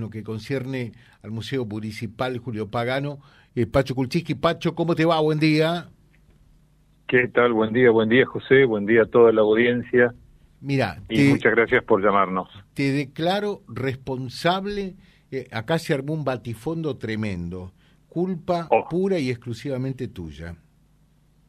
en 0.00 0.04
lo 0.04 0.10
que 0.10 0.22
concierne 0.22 0.92
al 1.22 1.30
Museo 1.30 1.66
Municipal 1.66 2.38
Julio 2.38 2.70
Pagano. 2.70 3.18
Eh, 3.54 3.66
Pacho 3.66 3.94
Kulchiski. 3.94 4.34
Pacho, 4.34 4.74
¿cómo 4.74 4.94
te 4.94 5.04
va? 5.04 5.20
Buen 5.20 5.38
día. 5.38 5.90
¿Qué 7.06 7.28
tal? 7.28 7.52
Buen 7.52 7.72
día, 7.72 7.90
buen 7.90 8.08
día 8.08 8.24
José, 8.24 8.64
buen 8.64 8.86
día 8.86 9.02
a 9.02 9.06
toda 9.06 9.32
la 9.32 9.42
audiencia. 9.42 10.14
Mira, 10.60 11.02
y 11.08 11.24
muchas 11.24 11.54
gracias 11.54 11.82
por 11.84 12.02
llamarnos. 12.02 12.48
Te 12.74 12.92
declaro 12.92 13.62
responsable, 13.66 14.94
eh, 15.30 15.48
acá 15.50 15.78
se 15.78 15.92
armó 15.92 16.12
un 16.12 16.22
batifondo 16.22 16.98
tremendo, 16.98 17.72
culpa 18.08 18.68
oh. 18.70 18.86
pura 18.88 19.18
y 19.18 19.30
exclusivamente 19.30 20.06
tuya. 20.06 20.54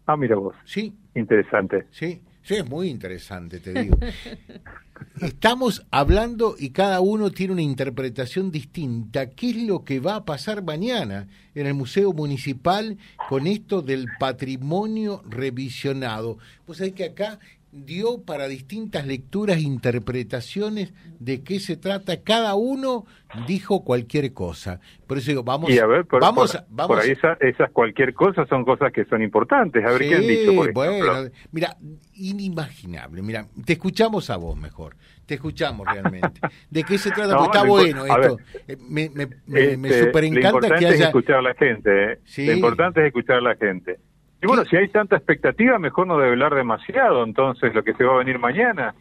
Ah, 0.07 0.17
mira 0.17 0.35
vos. 0.35 0.55
Sí. 0.65 0.95
Interesante. 1.13 1.85
Sí, 1.91 2.21
sí, 2.43 2.55
es 2.55 2.69
muy 2.69 2.89
interesante, 2.89 3.59
te 3.59 3.73
digo. 3.73 3.97
Estamos 5.21 5.85
hablando 5.91 6.55
y 6.57 6.69
cada 6.69 6.99
uno 7.01 7.31
tiene 7.31 7.53
una 7.53 7.61
interpretación 7.61 8.51
distinta. 8.51 9.29
¿Qué 9.29 9.49
es 9.51 9.55
lo 9.57 9.83
que 9.83 9.99
va 9.99 10.15
a 10.15 10.25
pasar 10.25 10.63
mañana 10.63 11.27
en 11.55 11.67
el 11.67 11.73
Museo 11.73 12.13
Municipal 12.13 12.97
con 13.29 13.47
esto 13.47 13.81
del 13.81 14.07
patrimonio 14.19 15.23
revisionado? 15.27 16.37
Pues 16.65 16.81
hay 16.81 16.91
que 16.91 17.05
acá 17.05 17.39
dio 17.71 18.23
para 18.23 18.47
distintas 18.47 19.05
lecturas 19.07 19.57
e 19.57 19.61
interpretaciones 19.61 20.93
de 21.19 21.43
qué 21.43 21.59
se 21.59 21.77
trata. 21.77 22.21
Cada 22.21 22.55
uno 22.55 23.05
dijo 23.47 23.83
cualquier 23.83 24.33
cosa. 24.33 24.79
Por 25.07 25.17
eso 25.17 25.31
digo, 25.31 25.43
vamos, 25.43 25.69
y 25.69 25.79
a 25.79 25.85
ver, 25.85 26.05
por, 26.05 26.21
vamos, 26.21 26.57
vamos. 26.69 26.99
ahí 26.99 27.11
esas 27.39 27.71
cualquier 27.71 28.13
cosa 28.13 28.45
son 28.47 28.65
cosas 28.65 28.91
que 28.91 29.05
son 29.05 29.21
importantes. 29.21 29.83
A 29.85 29.91
ver 29.91 30.01
qué 30.01 30.15
han 30.15 30.21
dicho. 30.21 30.53
Por 30.53 30.73
bueno, 30.73 31.29
mira, 31.51 31.77
inimaginable. 32.13 33.21
Mira, 33.21 33.47
te 33.65 33.73
escuchamos 33.73 34.29
a 34.29 34.37
vos 34.37 34.57
mejor. 34.57 34.95
Te 35.25 35.35
escuchamos 35.35 35.87
realmente. 35.87 36.41
¿De 36.69 36.83
qué 36.83 36.97
se 36.97 37.11
trata? 37.15 37.37
Porque 37.37 37.57
está 37.57 37.67
bueno 37.67 38.05
esto. 38.05 38.37
Eh, 38.67 38.77
me, 38.89 39.09
me, 39.09 39.27
me, 39.47 39.89
este, 39.89 40.05
super 40.05 40.23
encanta 40.25 40.67
que 40.69 40.85
haya. 40.85 40.89
Es 40.89 41.01
escuchar 41.01 41.37
a 41.37 41.41
la 41.41 41.53
gente. 41.53 42.13
¿eh? 42.13 42.19
Lo 42.37 42.51
importante 42.51 42.99
es 43.01 43.07
escuchar 43.07 43.37
a 43.37 43.41
la 43.41 43.55
gente. 43.55 43.99
Y 44.41 44.47
bueno, 44.47 44.65
si 44.65 44.75
hay 44.75 44.87
tanta 44.89 45.15
expectativa, 45.15 45.77
mejor 45.77 46.07
no 46.07 46.17
develar 46.17 46.55
demasiado, 46.55 47.23
entonces, 47.23 47.73
lo 47.75 47.83
que 47.83 47.93
se 47.93 48.03
va 48.03 48.15
a 48.15 48.17
venir 48.17 48.39
mañana. 48.39 48.95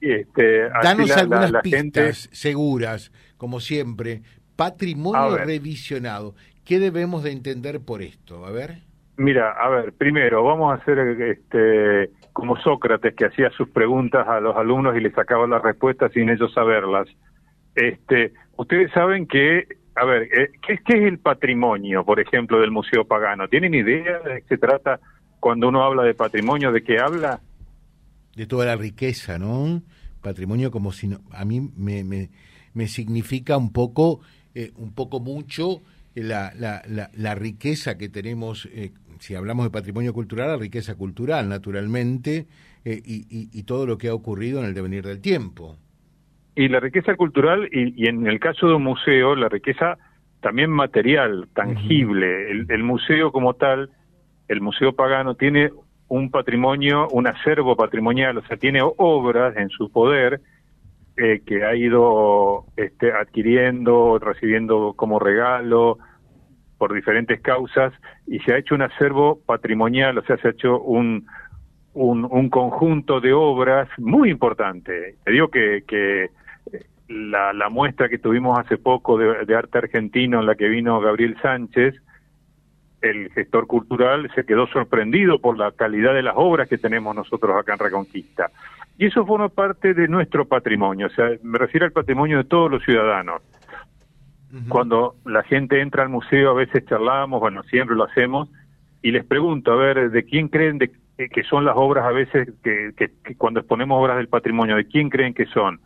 Y 0.00 0.12
este, 0.12 0.68
Danos 0.82 1.10
algunas 1.16 1.52
pistas 1.62 2.30
seguras, 2.32 3.12
como 3.36 3.60
siempre. 3.60 4.22
Patrimonio 4.56 5.36
revisionado. 5.36 6.34
¿Qué 6.64 6.78
debemos 6.78 7.22
de 7.22 7.32
entender 7.32 7.80
por 7.80 8.02
esto? 8.02 8.46
A 8.46 8.50
ver. 8.50 8.78
Mira, 9.16 9.52
a 9.52 9.68
ver, 9.68 9.92
primero 9.92 10.44
vamos 10.44 10.72
a 10.72 10.80
hacer 10.80 10.98
este, 10.98 12.10
como 12.32 12.56
Sócrates 12.56 13.14
que 13.14 13.26
hacía 13.26 13.50
sus 13.50 13.68
preguntas 13.68 14.26
a 14.28 14.40
los 14.40 14.56
alumnos 14.56 14.96
y 14.96 15.00
les 15.00 15.12
sacaba 15.12 15.46
las 15.46 15.62
respuestas 15.62 16.12
sin 16.12 16.30
ellos 16.30 16.52
saberlas. 16.54 17.08
Este, 17.74 18.32
ustedes 18.56 18.92
saben 18.92 19.26
que 19.26 19.66
a 20.00 20.04
ver, 20.04 20.22
eh, 20.22 20.50
¿qué, 20.66 20.74
es 20.74 21.04
el 21.04 21.18
patrimonio, 21.18 22.04
por 22.04 22.20
ejemplo, 22.20 22.60
del 22.60 22.70
Museo 22.70 23.04
Pagano? 23.04 23.48
¿Tienen 23.48 23.74
idea 23.74 24.18
de 24.20 24.42
qué 24.42 24.48
se 24.48 24.58
trata 24.58 25.00
cuando 25.40 25.68
uno 25.68 25.82
habla 25.82 26.04
de 26.04 26.14
patrimonio? 26.14 26.72
¿De 26.72 26.82
qué 26.82 26.98
habla? 26.98 27.40
De 28.36 28.46
toda 28.46 28.66
la 28.66 28.76
riqueza, 28.76 29.38
¿no? 29.38 29.82
Patrimonio 30.22 30.70
como 30.70 30.92
si 30.92 31.10
a 31.32 31.44
mí 31.44 31.72
me, 31.76 32.04
me, 32.04 32.88
significa 32.88 33.56
un 33.56 33.72
poco, 33.72 34.20
eh, 34.54 34.72
un 34.76 34.92
poco 34.92 35.20
mucho 35.20 35.82
la, 36.14 36.52
la, 36.56 36.82
la, 37.14 37.34
riqueza 37.34 37.96
que 37.96 38.08
tenemos, 38.08 38.68
eh, 38.72 38.92
si 39.20 39.34
hablamos 39.34 39.66
de 39.66 39.70
patrimonio 39.70 40.12
cultural, 40.12 40.48
la 40.48 40.56
riqueza 40.56 40.94
cultural, 40.96 41.48
naturalmente, 41.48 42.46
y, 42.84 43.26
y 43.30 43.62
todo 43.64 43.86
lo 43.86 43.98
que 43.98 44.08
ha 44.08 44.14
ocurrido 44.14 44.60
en 44.60 44.66
el 44.66 44.74
devenir 44.74 45.04
del 45.04 45.20
tiempo. 45.20 45.76
Y 46.58 46.66
la 46.66 46.80
riqueza 46.80 47.14
cultural, 47.14 47.68
y, 47.70 48.08
en 48.08 48.26
el 48.26 48.40
caso 48.40 48.66
de 48.66 48.74
un 48.74 48.82
museo, 48.82 49.36
la 49.36 49.48
riqueza 49.48 49.96
también 50.40 50.70
material, 50.70 51.46
tangible. 51.54 52.50
el, 52.50 52.82
museo 52.82 53.30
como 53.30 53.54
tal, 53.54 53.90
el 54.48 54.60
Museo 54.60 54.92
Pagano, 54.92 55.36
tiene 55.36 55.70
un 56.08 56.32
patrimonio, 56.32 57.06
un 57.12 57.28
acervo 57.28 57.76
patrimonial, 57.76 58.38
o 58.38 58.42
sea, 58.42 58.56
tiene 58.56 58.80
obras 58.82 59.56
en 59.56 59.68
su 59.68 59.92
poder 59.92 60.40
eh, 61.16 61.42
que 61.46 61.64
ha 61.64 61.76
ido 61.76 62.64
este, 62.76 63.12
adquiriendo, 63.12 64.18
recibiendo 64.18 64.94
como 64.96 65.20
regalo 65.20 65.98
por 66.76 66.92
diferentes 66.92 67.40
causas, 67.40 67.92
y 68.26 68.40
se 68.40 68.52
ha 68.52 68.58
hecho 68.58 68.74
un 68.74 68.82
acervo 68.82 69.38
patrimonial, 69.46 70.18
o 70.18 70.22
sea, 70.22 70.36
se 70.38 70.48
ha 70.48 70.50
hecho 70.50 70.80
un, 70.80 71.24
un, 71.94 72.50
conjunto 72.50 73.20
de 73.20 73.32
obras 73.32 73.88
muy 73.98 74.28
importante. 74.28 75.14
Te 75.24 75.30
digo 75.30 75.46
que, 75.52 75.84
que 75.86 76.30
la, 77.08 77.52
la 77.52 77.68
muestra 77.68 78.08
que 78.08 78.18
tuvimos 78.18 78.58
hace 78.58 78.76
poco 78.76 79.18
de, 79.18 79.54
arte 79.54 79.78
argentino 79.78 80.40
en 80.40 80.46
la 80.46 80.54
que 80.54 80.68
vino 80.68 81.00
Gabriel 81.00 81.36
Sánchez, 81.40 81.94
el 83.00 83.30
gestor 83.32 83.66
cultural 83.66 84.30
se 84.34 84.44
quedó 84.44 84.66
sorprendido 84.66 85.40
por 85.40 85.56
la 85.56 85.72
calidad 85.72 86.14
de 86.14 86.22
las 86.22 86.34
obras 86.36 86.68
que 86.68 86.78
tenemos 86.78 87.14
nosotros 87.14 87.56
acá 87.56 87.74
en 87.74 87.78
Reconquista. 87.78 88.50
Y 88.98 89.06
eso 89.06 89.24
forma 89.24 89.48
parte 89.48 89.94
de 89.94 90.08
nuestro 90.08 90.46
patrimonio, 90.46 91.06
o 91.06 91.10
sea, 91.10 91.30
me 91.42 91.58
refiero 91.58 91.86
al 91.86 91.92
patrimonio 91.92 92.38
de 92.38 92.44
todos 92.44 92.70
los 92.70 92.82
ciudadanos. 92.84 93.42
Cuando 94.68 95.16
la 95.26 95.42
gente 95.42 95.80
entra 95.82 96.02
al 96.02 96.08
museo, 96.08 96.50
a 96.50 96.54
veces 96.54 96.86
charlamos, 96.86 97.38
bueno, 97.38 97.62
siempre 97.64 97.94
lo 97.94 98.04
hacemos, 98.04 98.48
y 99.02 99.10
les 99.10 99.24
pregunto, 99.24 99.72
a 99.72 99.76
ver, 99.76 100.10
¿de 100.10 100.24
quién 100.24 100.48
creen 100.48 100.78
de, 100.78 100.90
que 101.16 101.44
son 101.44 101.66
las 101.66 101.76
obras 101.76 102.06
a 102.06 102.12
veces 102.12 102.48
que, 102.64 102.92
que 102.96 103.36
cuando 103.36 103.60
exponemos 103.60 104.02
obras 104.02 104.16
del 104.16 104.28
patrimonio, 104.28 104.74
¿de 104.76 104.86
quién 104.86 105.10
creen 105.10 105.34
que 105.34 105.44
son? 105.46 105.80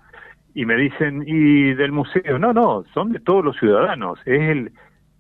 Y 0.55 0.67
me 0.67 0.77
dicen, 0.77 1.25
¿y 1.27 1.75
del 1.75 1.93
museo? 1.93 2.39
No, 2.39 2.53
no, 2.53 2.85
son 2.93 3.13
de 3.13 3.21
todos 3.21 3.45
los 3.45 3.57
ciudadanos. 3.59 4.19
Es 4.27 4.41
el, 4.41 4.73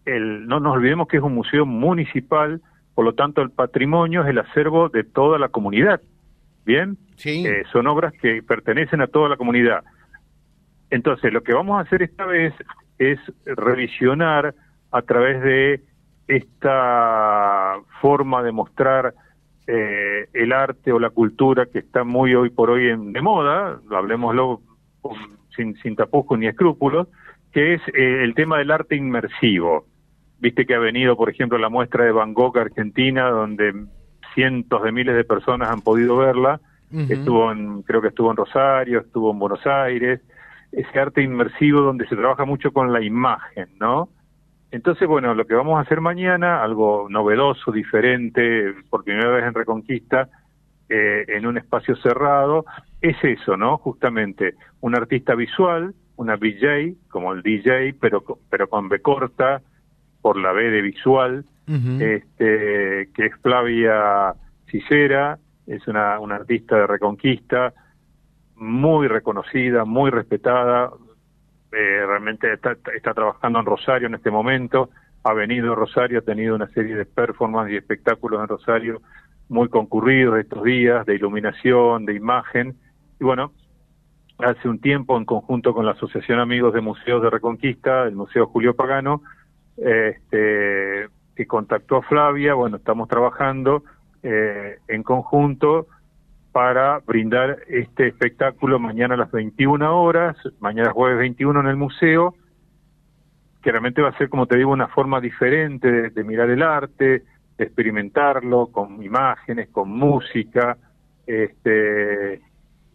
el, 0.04 0.46
no 0.46 0.60
nos 0.60 0.74
olvidemos 0.74 1.08
que 1.08 1.16
es 1.16 1.22
un 1.22 1.34
museo 1.34 1.64
municipal, 1.64 2.60
por 2.94 3.04
lo 3.04 3.14
tanto 3.14 3.40
el 3.40 3.50
patrimonio 3.50 4.22
es 4.22 4.28
el 4.28 4.38
acervo 4.38 4.88
de 4.88 5.04
toda 5.04 5.38
la 5.38 5.48
comunidad. 5.48 6.00
¿Bien? 6.64 6.96
Sí. 7.16 7.44
Eh, 7.46 7.64
son 7.72 7.86
obras 7.86 8.12
que 8.12 8.42
pertenecen 8.42 9.00
a 9.00 9.08
toda 9.08 9.28
la 9.28 9.36
comunidad. 9.36 9.82
Entonces, 10.90 11.32
lo 11.32 11.42
que 11.42 11.54
vamos 11.54 11.78
a 11.78 11.82
hacer 11.82 12.02
esta 12.02 12.26
vez 12.26 12.54
es 12.98 13.18
revisionar 13.46 14.54
a 14.92 15.02
través 15.02 15.42
de 15.42 15.80
esta 16.28 17.78
forma 18.00 18.42
de 18.42 18.52
mostrar 18.52 19.14
eh, 19.66 20.28
el 20.32 20.52
arte 20.52 20.92
o 20.92 20.98
la 20.98 21.10
cultura 21.10 21.66
que 21.66 21.78
está 21.78 22.04
muy 22.04 22.34
hoy 22.34 22.50
por 22.50 22.70
hoy 22.70 22.88
en, 22.88 23.12
de 23.12 23.22
moda, 23.22 23.80
hablemoslo 23.90 24.60
sin, 25.56 25.76
sin 25.76 25.96
tapujos 25.96 26.38
ni 26.38 26.46
escrúpulos, 26.46 27.08
que 27.52 27.74
es 27.74 27.82
eh, 27.88 28.22
el 28.22 28.34
tema 28.34 28.58
del 28.58 28.70
arte 28.70 28.96
inmersivo. 28.96 29.86
Viste 30.38 30.66
que 30.66 30.74
ha 30.74 30.78
venido, 30.78 31.16
por 31.16 31.30
ejemplo, 31.30 31.58
la 31.58 31.68
muestra 31.68 32.04
de 32.04 32.12
Van 32.12 32.34
Gogh 32.34 32.58
Argentina, 32.58 33.30
donde 33.30 33.86
cientos 34.34 34.82
de 34.82 34.92
miles 34.92 35.14
de 35.14 35.24
personas 35.24 35.70
han 35.70 35.82
podido 35.82 36.16
verla. 36.16 36.60
Estuvo 37.08 37.50
en, 37.50 37.82
creo 37.82 38.02
que 38.02 38.08
estuvo 38.08 38.30
en 38.30 38.36
Rosario, 38.36 39.00
estuvo 39.00 39.30
en 39.30 39.38
Buenos 39.38 39.66
Aires. 39.66 40.20
Ese 40.72 40.98
arte 40.98 41.22
inmersivo 41.22 41.80
donde 41.80 42.06
se 42.06 42.16
trabaja 42.16 42.44
mucho 42.44 42.70
con 42.72 42.92
la 42.92 43.00
imagen, 43.00 43.68
¿no? 43.80 44.10
Entonces, 44.72 45.06
bueno, 45.06 45.34
lo 45.34 45.46
que 45.46 45.54
vamos 45.54 45.78
a 45.78 45.82
hacer 45.82 46.00
mañana, 46.00 46.62
algo 46.62 47.06
novedoso, 47.08 47.72
diferente, 47.72 48.74
por 48.90 49.04
primera 49.04 49.30
vez 49.30 49.44
en 49.44 49.54
Reconquista, 49.54 50.28
eh, 50.94 51.24
en 51.26 51.46
un 51.46 51.56
espacio 51.56 51.96
cerrado, 51.96 52.66
es 53.00 53.16
eso, 53.22 53.56
¿no? 53.56 53.78
Justamente 53.78 54.56
un 54.82 54.94
artista 54.94 55.34
visual, 55.34 55.94
una 56.16 56.36
VJ, 56.36 57.08
como 57.08 57.32
el 57.32 57.40
DJ, 57.40 57.94
pero, 57.98 58.22
pero 58.50 58.68
con 58.68 58.90
B 58.90 59.00
corta, 59.00 59.62
por 60.20 60.36
la 60.36 60.52
B 60.52 60.70
de 60.70 60.82
visual, 60.82 61.46
este, 61.66 63.08
que 63.14 63.24
es 63.24 63.34
Flavia 63.40 64.34
Cicera, 64.66 65.38
es 65.66 65.88
una, 65.88 66.20
una 66.20 66.34
artista 66.34 66.76
de 66.76 66.86
Reconquista, 66.86 67.72
muy 68.56 69.08
reconocida, 69.08 69.86
muy 69.86 70.10
respetada, 70.10 70.90
eh, 71.72 72.04
realmente 72.06 72.52
está, 72.52 72.76
está 72.94 73.14
trabajando 73.14 73.60
en 73.60 73.64
Rosario 73.64 74.08
en 74.08 74.14
este 74.16 74.30
momento, 74.30 74.90
ha 75.24 75.32
venido 75.32 75.72
a 75.72 75.76
Rosario, 75.76 76.18
ha 76.18 76.22
tenido 76.22 76.54
una 76.54 76.68
serie 76.68 76.96
de 76.96 77.06
performances 77.06 77.72
y 77.72 77.78
espectáculos 77.78 78.42
en 78.42 78.48
Rosario 78.48 79.00
muy 79.52 79.68
concurridos 79.68 80.38
estos 80.38 80.64
días, 80.64 81.06
de 81.06 81.14
iluminación, 81.14 82.06
de 82.06 82.14
imagen, 82.14 82.74
y 83.20 83.24
bueno, 83.24 83.52
hace 84.38 84.68
un 84.68 84.80
tiempo, 84.80 85.16
en 85.16 85.24
conjunto 85.24 85.74
con 85.74 85.86
la 85.86 85.92
Asociación 85.92 86.40
Amigos 86.40 86.74
de 86.74 86.80
Museos 86.80 87.22
de 87.22 87.30
Reconquista, 87.30 88.04
el 88.04 88.16
Museo 88.16 88.46
Julio 88.46 88.74
Pagano, 88.74 89.22
este, 89.76 91.08
que 91.36 91.46
contactó 91.46 91.96
a 91.96 92.02
Flavia, 92.02 92.54
bueno, 92.54 92.78
estamos 92.78 93.08
trabajando 93.08 93.84
eh, 94.22 94.78
en 94.88 95.02
conjunto 95.02 95.86
para 96.52 96.98
brindar 97.00 97.58
este 97.68 98.08
espectáculo 98.08 98.78
mañana 98.78 99.14
a 99.14 99.18
las 99.18 99.32
21 99.32 100.02
horas, 100.02 100.36
mañana 100.60 100.92
jueves 100.92 101.18
21 101.18 101.60
en 101.60 101.66
el 101.66 101.76
museo, 101.76 102.34
que 103.62 103.70
realmente 103.70 104.02
va 104.02 104.08
a 104.08 104.18
ser, 104.18 104.28
como 104.28 104.46
te 104.46 104.56
digo, 104.56 104.70
una 104.70 104.88
forma 104.88 105.20
diferente 105.20 106.10
de, 106.10 106.24
mirar 106.24 106.50
el 106.50 106.62
arte, 106.62 107.22
experimentarlo 107.62 108.68
con 108.68 109.02
imágenes, 109.02 109.68
con 109.70 109.90
música, 109.90 110.76
este, 111.26 112.40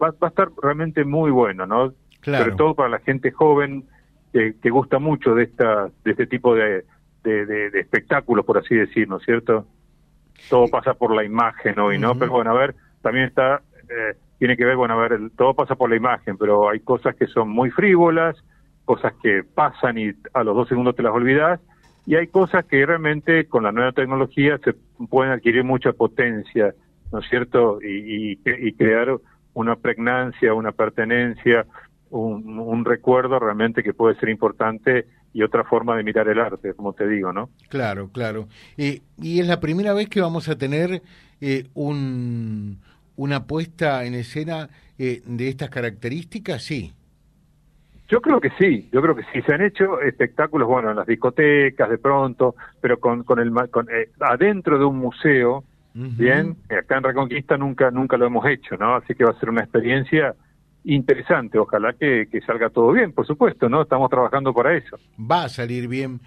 va, 0.01 0.13
a 0.19 0.27
estar 0.27 0.49
realmente 0.61 1.03
muy 1.03 1.31
bueno, 1.31 1.65
¿no? 1.65 1.93
Sobre 2.21 2.51
todo 2.53 2.75
para 2.75 2.89
la 2.89 2.99
gente 2.99 3.31
joven 3.31 3.85
que, 4.33 4.69
gusta 4.69 4.99
mucho 4.99 5.33
de 5.33 5.43
esta 5.43 5.89
de 6.03 6.11
este 6.11 6.27
tipo 6.27 6.53
de, 6.55 6.83
de, 7.23 7.79
espectáculos, 7.79 8.45
por 8.45 8.57
así 8.57 8.75
decir, 8.75 9.07
¿no 9.07 9.17
es 9.17 9.23
cierto? 9.23 9.65
Todo 10.49 10.67
pasa 10.67 10.93
por 10.93 11.15
la 11.15 11.23
imagen 11.23 11.79
hoy, 11.79 11.97
¿no? 11.97 12.17
Pero 12.17 12.31
bueno, 12.31 12.51
a 12.51 12.53
ver, 12.53 12.75
también 13.01 13.25
está, 13.25 13.61
eh, 13.89 14.15
tiene 14.37 14.55
que 14.55 14.65
ver, 14.65 14.75
bueno, 14.75 14.93
a 14.93 15.07
ver, 15.07 15.19
todo 15.35 15.53
pasa 15.53 15.75
por 15.75 15.89
la 15.89 15.95
imagen, 15.95 16.37
pero 16.37 16.69
hay 16.69 16.79
cosas 16.81 17.15
que 17.15 17.27
son 17.27 17.49
muy 17.49 17.71
frívolas, 17.71 18.35
cosas 18.85 19.13
que 19.21 19.43
pasan 19.43 19.97
y 19.97 20.11
a 20.33 20.43
los 20.43 20.55
dos 20.55 20.67
segundos 20.67 20.95
te 20.95 21.03
las 21.03 21.13
olvidas, 21.13 21.59
y 22.07 22.15
hay 22.15 22.27
cosas 22.27 22.65
que 22.65 22.85
realmente 22.85 23.47
con 23.47 23.63
la 23.63 23.73
nueva 23.73 23.91
tecnología 23.91 24.57
se 24.63 24.73
pueden 25.09 25.33
adquirir 25.33 25.65
mucha 25.65 25.91
potencia, 25.91 26.73
¿no 27.11 27.19
es 27.19 27.29
cierto? 27.29 27.79
Y, 27.81 28.39
y, 28.45 28.73
crear 28.73 29.17
una 29.53 29.75
pregnancia, 29.75 30.53
una 30.53 30.71
pertenencia, 30.71 31.67
un, 32.09 32.85
recuerdo 32.85 33.37
realmente 33.39 33.83
que 33.83 33.93
puede 33.93 34.15
ser 34.19 34.29
importante 34.29 35.05
y 35.33 35.43
otra 35.43 35.65
forma 35.65 35.97
de 35.97 36.03
mirar 36.03 36.29
el 36.29 36.39
arte, 36.39 36.73
como 36.73 36.93
te 36.93 37.05
digo, 37.09 37.33
¿no? 37.33 37.49
Claro, 37.67 38.09
claro. 38.13 38.47
y 38.77 39.01
es 39.39 39.45
la 39.47 39.59
primera 39.59 39.93
vez 39.93 40.07
que 40.07 40.21
vamos 40.21 40.47
a 40.47 40.57
tener 40.57 41.01
eh, 41.41 41.67
un, 41.73 42.79
una 43.17 43.45
puesta 43.45 44.05
en 44.05 44.13
escena 44.13 44.69
eh, 44.97 45.21
de 45.25 45.49
estas 45.49 45.69
características, 45.69 46.63
sí. 46.63 46.93
Yo 48.07 48.21
creo 48.21 48.39
que 48.39 48.51
sí, 48.57 48.89
yo 48.91 49.01
creo 49.01 49.15
que 49.15 49.23
sí. 49.33 49.41
Se 49.41 49.53
han 49.53 49.61
hecho 49.61 49.99
espectáculos, 50.01 50.67
bueno, 50.67 50.91
en 50.91 50.97
las 50.97 51.07
discotecas 51.07 51.89
de 51.89 51.97
pronto, 51.97 52.55
pero 52.79 52.99
con, 52.99 53.23
con 53.23 53.39
el 53.39 53.51
con, 53.69 53.87
eh, 53.89 54.09
adentro 54.19 54.79
de 54.79 54.85
un 54.85 54.97
museo, 54.97 55.63
bien, 55.93 56.55
acá 56.69 56.97
en 56.97 57.03
Reconquista 57.03 57.57
nunca 57.57 57.89
nunca 57.89 58.17
lo 58.17 58.27
hemos 58.27 58.45
hecho, 58.45 58.77
¿no? 58.77 58.95
Así 58.95 59.15
que 59.15 59.25
va 59.25 59.31
a 59.31 59.39
ser 59.39 59.49
una 59.49 59.61
experiencia 59.61 60.35
interesante. 60.83 61.57
Ojalá 61.57 61.93
que, 61.93 62.27
que 62.31 62.39
salga 62.41 62.69
todo 62.69 62.91
bien, 62.91 63.11
por 63.11 63.25
supuesto, 63.25 63.67
¿no? 63.67 63.81
Estamos 63.81 64.09
trabajando 64.09 64.53
para 64.53 64.75
eso. 64.75 64.97
Va 65.19 65.45
a 65.45 65.49
salir 65.49 65.87
bien. 65.87 66.21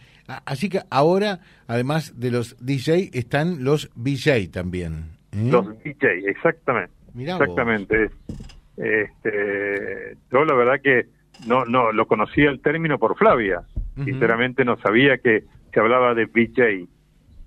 Así 0.45 0.69
que 0.69 0.81
ahora, 0.91 1.41
además 1.67 2.19
de 2.21 2.31
los 2.31 2.57
DJ, 2.65 3.11
están 3.15 3.65
los 3.65 3.91
VJ 3.95 4.51
también. 4.53 5.17
¿eh? 5.33 5.49
Los 5.51 5.67
VJ, 5.67 6.05
exactamente. 6.27 6.93
exactamente. 7.17 8.11
Este, 8.77 10.17
yo 10.31 10.45
la 10.45 10.55
verdad 10.55 10.81
que 10.83 11.07
no 11.47 11.65
no 11.65 11.93
lo 11.93 12.07
conocía 12.07 12.51
el 12.51 12.61
término 12.61 12.99
por 12.99 13.17
Flavia. 13.17 13.63
Sinceramente 14.05 14.65
no 14.65 14.79
sabía 14.79 15.19
que 15.19 15.45
se 15.73 15.81
hablaba 15.81 16.15
de 16.15 16.25
VJ. 16.25 16.89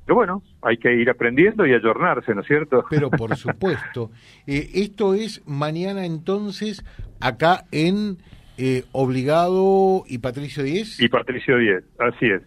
Pero 0.06 0.16
bueno, 0.16 0.44
hay 0.62 0.78
que 0.78 0.94
ir 0.94 1.10
aprendiendo 1.10 1.66
y 1.66 1.74
ayornarse, 1.74 2.36
¿no 2.36 2.42
es 2.42 2.48
cierto? 2.48 2.86
Pero 2.90 3.10
por 3.10 3.36
supuesto. 3.38 4.12
Eh, 4.45 4.69
esto 4.75 5.13
es 5.13 5.42
mañana 5.48 6.06
entonces 6.06 6.84
acá 7.22 7.63
en 7.72 8.18
eh, 8.57 8.84
Obligado 8.92 10.04
y 10.07 10.19
Patricio 10.19 10.63
10. 10.63 11.00
Y 11.00 11.07
Patricio 11.07 11.57
10, 11.57 11.84
así 12.00 12.25
es. 12.28 12.42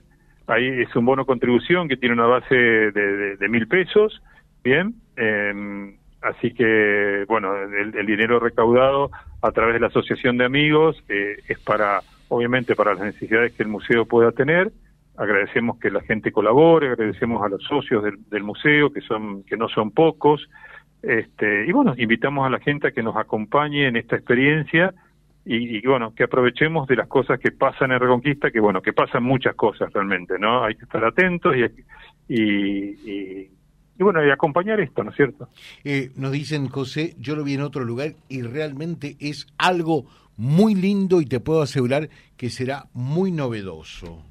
Ahí 0.47 0.69
es 0.69 0.95
un 0.95 1.05
bono 1.05 1.27
contribución 1.27 1.89
que 1.89 1.97
tiene 1.97 2.15
una 2.15 2.27
base 2.27 2.55
de 2.55 3.49
mil 3.49 3.67
pesos, 3.67 4.23
bien, 4.63 4.95
eh, 5.17 5.97
así 6.29 6.53
que, 6.53 7.25
bueno, 7.29 7.55
el, 7.55 8.07
dinero 8.07 8.39
recaudado 8.41 9.11
a 9.43 9.53
través 9.53 9.75
de 9.75 9.81
la 9.81 9.87
Asociación 9.89 10.37
de 10.39 10.45
Amigos 10.45 11.03
eh, 11.09 11.37
es 11.49 11.59
para, 11.61 12.01
obviamente, 12.29 12.75
para 12.75 12.95
las 12.95 13.05
necesidades 13.05 13.53
que 13.53 13.63
el 13.63 13.69
museo 13.69 14.07
pueda 14.07 14.33
tener. 14.33 14.73
Agradecemos 15.17 15.79
que 15.79 15.91
la 15.91 16.03
gente 16.03 16.33
colabore, 16.33 16.89
agradecemos 16.89 17.43
a 17.45 17.49
los 17.49 17.63
socios 17.65 18.05
del, 18.31 18.43
museo, 18.43 18.93
que, 18.93 19.01
son, 19.01 19.45
que 19.45 19.57
no 19.57 19.69
son 19.69 19.91
pocos. 19.91 20.49
Este, 21.03 21.67
y 21.67 21.73
bueno, 21.73 21.95
invitamos 21.97 22.47
a 22.47 22.51
la 22.51 22.59
gente 22.59 22.89
a 22.89 22.91
que 22.91 23.03
nos 23.03 23.17
acompañe 23.17 23.87
en 23.87 23.97
esta 23.97 24.17
experiencia 24.17 24.93
y, 25.45 25.87
bueno, 25.87 26.13
que 26.13 26.25
aprovechemos 26.25 26.89
de 26.89 26.97
las 26.97 27.07
cosas 27.07 27.39
que 27.39 27.53
pasan 27.53 27.93
en 27.93 28.01
Reconquista, 28.01 28.51
que 28.51 28.59
bueno, 28.59 28.83
que 28.83 28.93
pasan 28.93 29.23
muchas 29.23 29.55
cosas 29.55 29.93
realmente, 29.93 30.41
¿no? 30.41 30.65
Hay 30.65 30.75
que 30.75 30.85
estar 30.85 31.05
atentos 31.05 31.55
y, 32.29 32.35
y 32.35 33.49
y 33.49 33.49
bueno, 34.03 34.25
y 34.25 34.31
acompañar 34.31 34.81
esto, 34.81 35.03
¿no 35.03 35.11
es 35.11 35.17
cierto? 35.17 35.49
Eh, 35.85 36.11
nos 36.17 36.33
dicen, 36.33 36.69
José, 36.69 37.15
yo 37.19 37.37
lo 37.37 37.45
vi 37.45 37.55
en 37.55 37.63
otro 37.63 37.85
lugar 37.85 38.13
y 38.29 38.43
realmente 38.43 39.17
es 39.21 39.47
algo 39.59 40.07
muy 40.37 40.75
lindo 40.75 41.21
y 41.21 41.27
te 41.27 41.41
puedo 41.41 41.63
asegurar 41.63 42.09
que 42.37 42.51
será 42.51 42.87
muy 42.93 43.33
novedoso. 43.33 44.23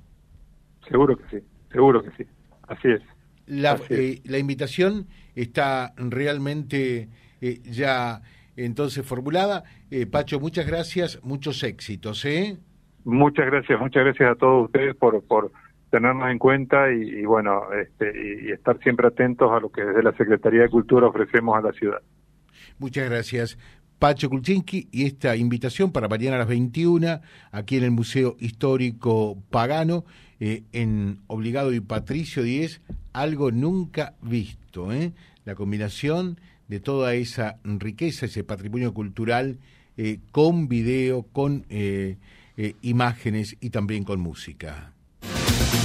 Seguro 0.88 1.18
que 1.18 1.24
sí, 1.30 1.46
seguro 1.72 2.04
que 2.04 2.12
sí, 2.12 2.30
así 2.68 2.90
es. 2.90 3.02
La, 3.48 3.80
eh, 3.90 4.22
la 4.26 4.38
invitación 4.38 5.08
está 5.36 5.94
realmente 5.98 7.10
eh, 7.42 7.60
ya 7.64 8.22
entonces 8.56 9.06
formulada. 9.06 9.64
Pacho, 10.12 10.40
muchas 10.40 10.68
gracias, 10.68 11.24
muchos 11.24 11.64
éxitos. 11.64 12.26
¿eh? 12.26 12.58
Muchas 13.06 13.46
gracias, 13.46 13.80
muchas 13.80 14.04
gracias 14.04 14.32
a 14.32 14.36
todos 14.36 14.66
ustedes 14.66 14.96
por, 14.96 15.24
por 15.24 15.52
tenernos 15.96 16.30
en 16.30 16.40
cuenta 16.40 16.92
y, 16.92 17.24
bueno, 17.24 17.72
este, 17.72 18.12
y, 18.44 18.52
estar 18.52 18.78
siempre 18.80 19.08
atentos 19.08 19.50
a 19.50 19.62
lo 19.62 19.72
que 19.72 19.82
desde 19.82 20.04
la 20.04 20.12
Secretaría 20.18 20.64
de 20.64 20.70
Cultura 20.70 21.08
ofrecemos 21.08 21.58
a 21.58 21.62
la 21.62 21.72
ciudad. 21.72 22.02
Muchas 22.80 23.10
gracias. 23.10 23.58
Pacho 23.98 24.30
Kulchinski 24.30 24.90
y 24.92 25.06
esta 25.06 25.38
invitación 25.38 25.94
para 25.94 26.10
mañana 26.10 26.36
a 26.36 26.40
las 26.40 26.50
21 26.50 27.22
aquí 27.54 27.78
en 27.78 27.86
el 27.86 27.92
Museo 27.92 28.36
Histórico 28.40 29.38
Pagano, 29.50 30.04
eh, 30.42 30.64
en 30.74 31.20
Obligado 31.28 31.74
y 31.74 31.80
Patricio 31.80 32.44
10, 32.44 32.82
algo 33.14 33.52
nunca 33.52 34.16
visto, 34.22 34.92
¿eh? 34.92 35.14
la 35.46 35.56
combinación 35.56 36.42
de 36.68 36.82
toda 36.82 37.14
esa 37.14 37.58
riqueza, 37.64 38.26
ese 38.26 38.44
patrimonio 38.44 38.94
cultural, 38.94 39.60
eh, 39.96 40.20
con 40.34 40.68
video, 40.68 41.24
con 41.24 41.66
eh, 41.70 42.18
imágenes 42.82 43.56
y 43.62 43.70
también 43.70 44.04
con 44.04 44.20
música. 44.20 44.92